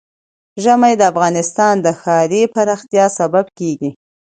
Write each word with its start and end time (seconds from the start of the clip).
ژمی 0.63 0.93
د 0.97 1.01
افغانستان 1.11 1.75
د 1.81 1.87
ښاري 2.01 2.43
پراختیا 2.53 3.05
سبب 3.19 3.45
کېږي. 3.59 3.89